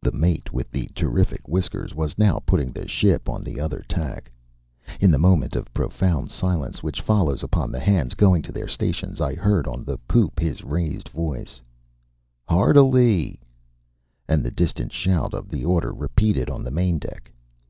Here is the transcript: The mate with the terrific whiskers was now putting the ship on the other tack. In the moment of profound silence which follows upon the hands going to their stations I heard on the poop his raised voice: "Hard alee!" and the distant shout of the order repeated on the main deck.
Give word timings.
The 0.00 0.10
mate 0.10 0.54
with 0.54 0.70
the 0.70 0.86
terrific 0.94 1.46
whiskers 1.46 1.94
was 1.94 2.16
now 2.16 2.38
putting 2.46 2.72
the 2.72 2.88
ship 2.88 3.28
on 3.28 3.44
the 3.44 3.60
other 3.60 3.84
tack. 3.86 4.32
In 5.00 5.10
the 5.10 5.18
moment 5.18 5.54
of 5.54 5.74
profound 5.74 6.30
silence 6.30 6.82
which 6.82 7.02
follows 7.02 7.42
upon 7.42 7.70
the 7.70 7.78
hands 7.78 8.14
going 8.14 8.40
to 8.40 8.52
their 8.52 8.68
stations 8.68 9.20
I 9.20 9.34
heard 9.34 9.66
on 9.66 9.84
the 9.84 9.98
poop 10.08 10.40
his 10.40 10.64
raised 10.64 11.10
voice: 11.10 11.60
"Hard 12.48 12.78
alee!" 12.78 13.38
and 14.26 14.42
the 14.42 14.50
distant 14.50 14.94
shout 14.94 15.34
of 15.34 15.50
the 15.50 15.66
order 15.66 15.92
repeated 15.92 16.48
on 16.48 16.64
the 16.64 16.70
main 16.70 16.98
deck. 16.98 17.30